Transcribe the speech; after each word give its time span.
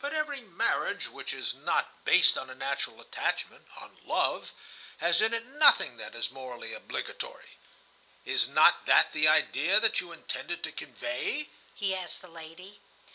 But 0.00 0.14
every 0.14 0.40
marriage 0.40 1.08
which 1.10 1.34
is 1.34 1.52
not 1.52 2.02
based 2.06 2.38
on 2.38 2.48
a 2.48 2.54
natural 2.54 3.02
attachment, 3.02 3.66
on 3.76 3.98
love, 4.02 4.52
has 4.96 5.20
in 5.20 5.34
it 5.34 5.44
nothing 5.44 5.98
that 5.98 6.14
is 6.14 6.30
morally 6.30 6.72
obligatory. 6.72 7.58
Is 8.24 8.48
not 8.48 8.86
that 8.86 9.12
the 9.12 9.28
idea 9.28 9.78
that 9.78 10.00
you 10.00 10.10
intended 10.10 10.62
to 10.62 10.72
convey?" 10.72 11.50
he 11.74 11.94
asked 11.94 12.22
the 12.22 12.28
lady. 12.28 12.80